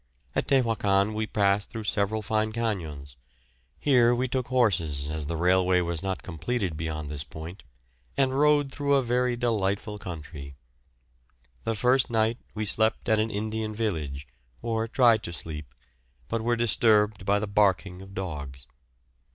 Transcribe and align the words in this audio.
At 0.33 0.47
Tehuacan 0.47 1.13
we 1.13 1.27
passed 1.27 1.69
through 1.69 1.83
several 1.83 2.23
fine 2.23 2.51
cañons; 2.51 3.17
here 3.77 4.15
we 4.15 4.27
took 4.27 4.47
horses, 4.47 5.11
as 5.11 5.27
the 5.27 5.37
railway 5.37 5.79
was 5.81 6.01
not 6.01 6.23
completed 6.23 6.75
beyond 6.75 7.07
this 7.07 7.23
point, 7.23 7.61
and 8.17 8.33
rode 8.33 8.71
through 8.71 8.95
a 8.95 9.03
very 9.03 9.35
delightful 9.35 9.99
country. 9.99 10.55
The 11.65 11.75
first 11.75 12.09
night 12.09 12.39
we 12.55 12.65
slept 12.65 13.09
at 13.09 13.19
an 13.19 13.29
Indian 13.29 13.75
village, 13.75 14.27
or 14.63 14.87
tried 14.87 15.21
to 15.21 15.31
sleep, 15.31 15.71
but 16.29 16.41
were 16.41 16.55
disturbed 16.55 17.23
by 17.23 17.37
the 17.37 17.45
barking 17.45 18.01
of 18.01 18.15
dogs. 18.15 18.65